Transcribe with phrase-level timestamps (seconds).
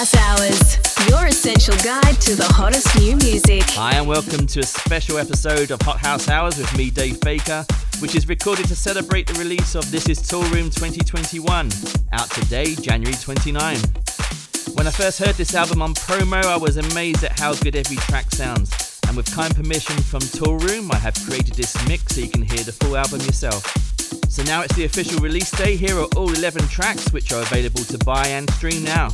[0.00, 3.64] House Hours, your essential guide to the hottest new music.
[3.72, 7.66] Hi, and welcome to a special episode of Hot House Hours with me, Dave Baker,
[7.98, 11.68] which is recorded to celebrate the release of This Is Toolroom 2021,
[12.12, 13.76] out today, January 29.
[14.72, 17.98] When I first heard this album on promo, I was amazed at how good every
[17.98, 19.00] track sounds.
[19.06, 22.64] And with kind permission from Toolroom, I have created this mix so you can hear
[22.64, 23.66] the full album yourself.
[24.30, 25.76] So now it's the official release day.
[25.76, 29.10] Here are all 11 tracks which are available to buy and stream now.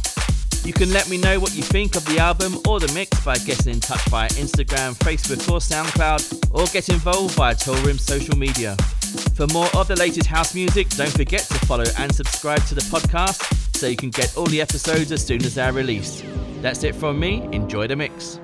[0.64, 3.36] You can let me know what you think of the album or the mix by
[3.38, 8.76] getting in touch via Instagram, Facebook, or SoundCloud, or get involved via Toolroom social media.
[9.34, 12.82] For more of the latest house music, don't forget to follow and subscribe to the
[12.82, 16.24] podcast so you can get all the episodes as soon as they're released.
[16.62, 17.42] That's it from me.
[17.52, 18.40] Enjoy the mix.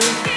[0.00, 0.29] you.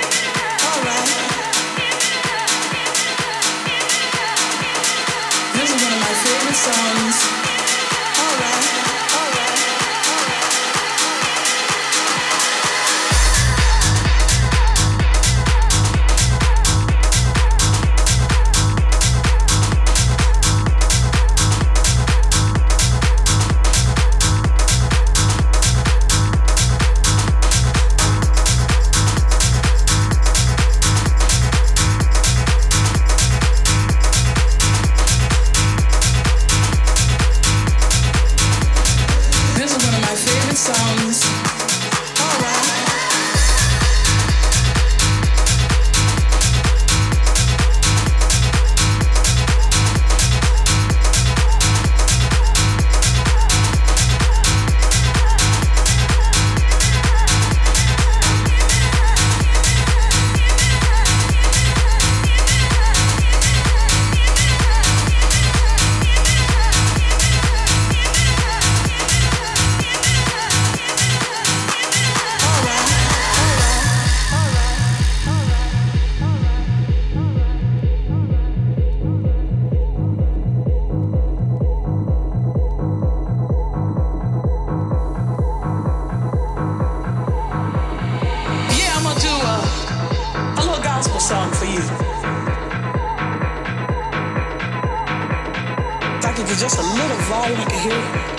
[97.44, 98.33] loud and I can hear.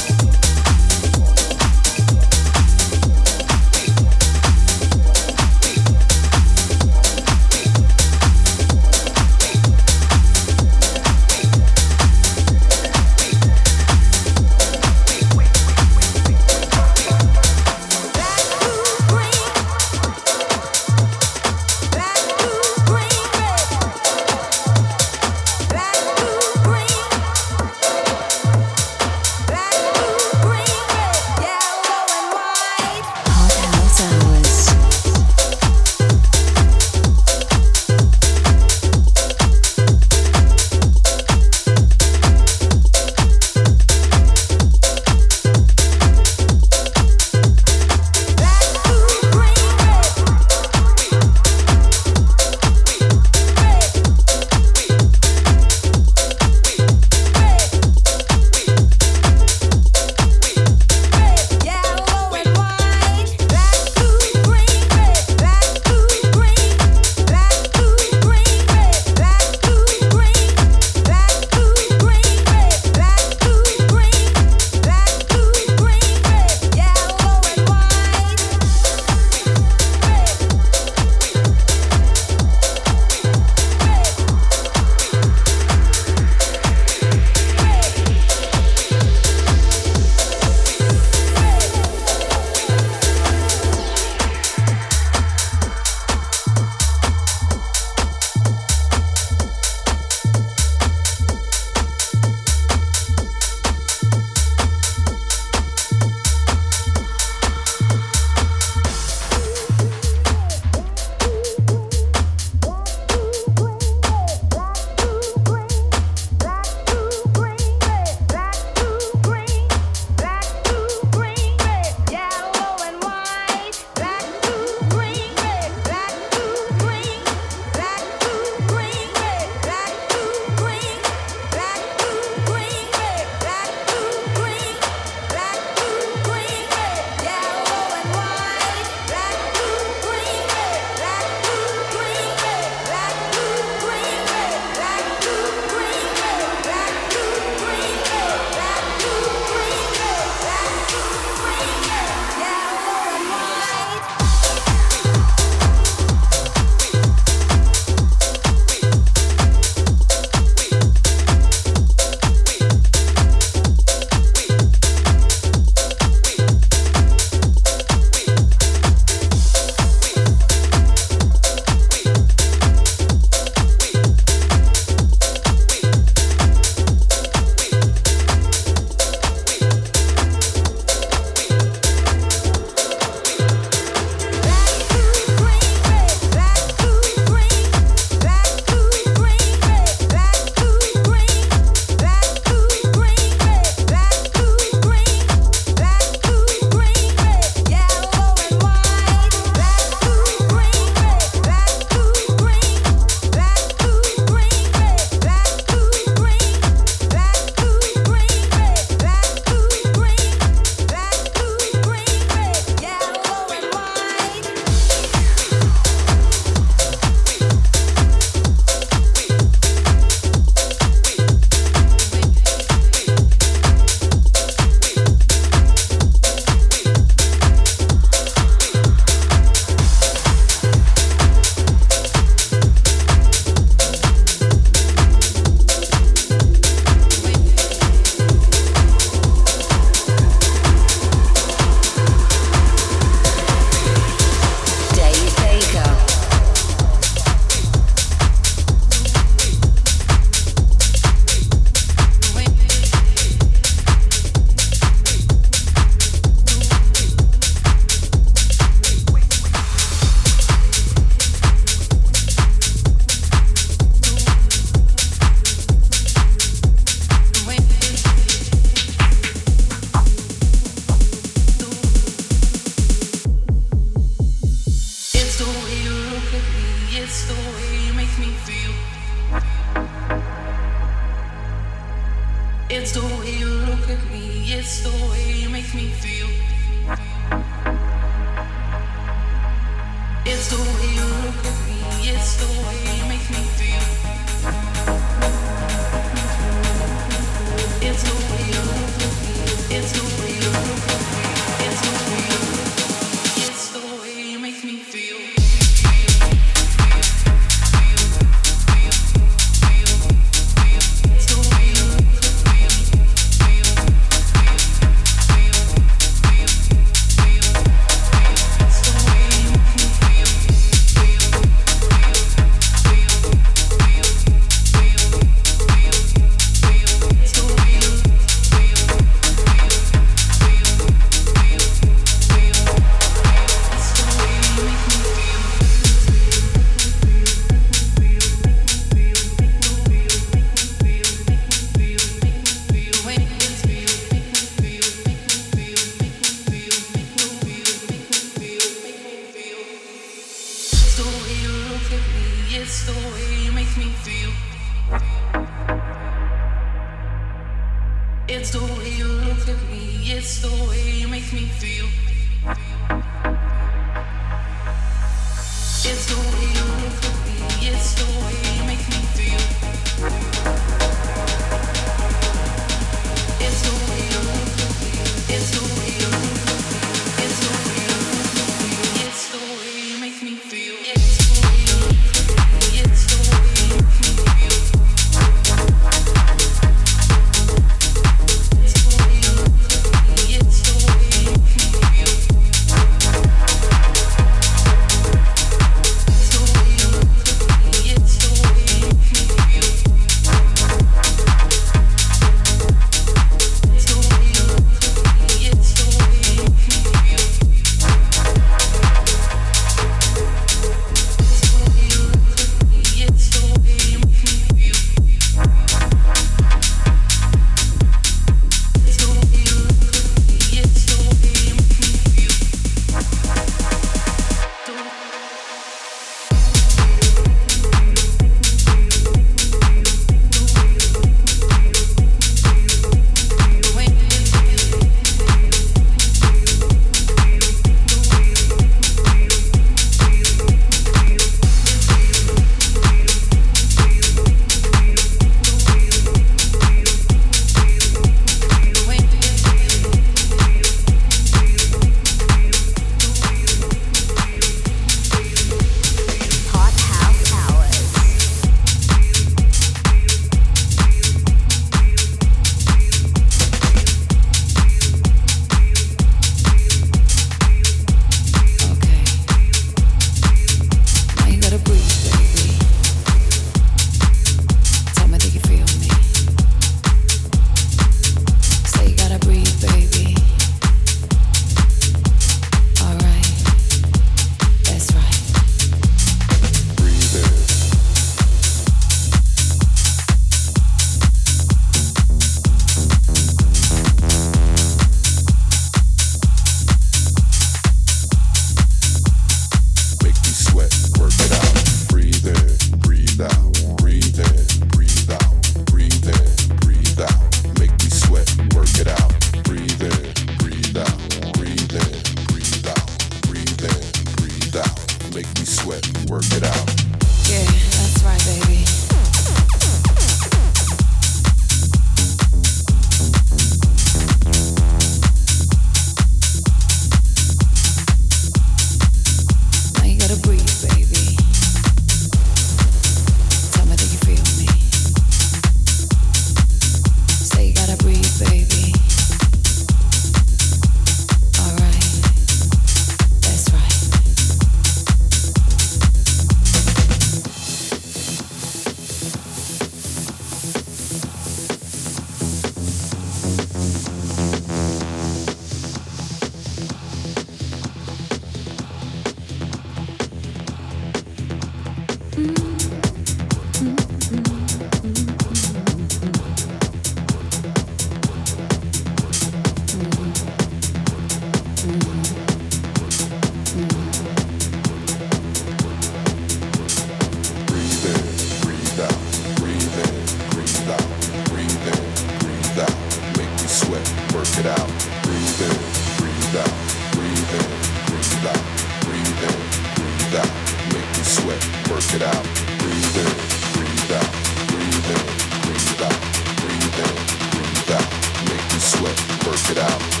[599.51, 600.00] it out.